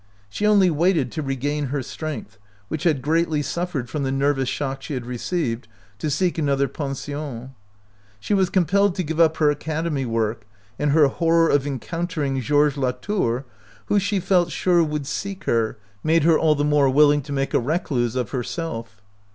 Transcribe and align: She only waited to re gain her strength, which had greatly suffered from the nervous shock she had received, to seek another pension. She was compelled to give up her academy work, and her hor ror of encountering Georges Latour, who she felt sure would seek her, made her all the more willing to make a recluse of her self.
She 0.31 0.47
only 0.47 0.71
waited 0.71 1.11
to 1.11 1.21
re 1.21 1.35
gain 1.35 1.67
her 1.67 1.83
strength, 1.83 2.39
which 2.69 2.85
had 2.85 3.03
greatly 3.03 3.43
suffered 3.43 3.87
from 3.87 4.01
the 4.01 4.11
nervous 4.11 4.49
shock 4.49 4.81
she 4.81 4.95
had 4.95 5.05
received, 5.05 5.67
to 5.99 6.09
seek 6.09 6.39
another 6.39 6.67
pension. 6.67 7.53
She 8.19 8.33
was 8.33 8.49
compelled 8.49 8.95
to 8.95 9.03
give 9.03 9.19
up 9.19 9.37
her 9.37 9.51
academy 9.51 10.07
work, 10.07 10.47
and 10.79 10.89
her 10.93 11.07
hor 11.07 11.35
ror 11.49 11.53
of 11.55 11.67
encountering 11.67 12.41
Georges 12.41 12.79
Latour, 12.79 13.45
who 13.89 13.99
she 13.99 14.19
felt 14.19 14.49
sure 14.49 14.83
would 14.83 15.05
seek 15.05 15.43
her, 15.43 15.77
made 16.03 16.23
her 16.23 16.35
all 16.39 16.55
the 16.55 16.65
more 16.65 16.89
willing 16.89 17.21
to 17.21 17.31
make 17.31 17.53
a 17.53 17.59
recluse 17.59 18.15
of 18.15 18.31
her 18.31 18.41
self. 18.41 19.03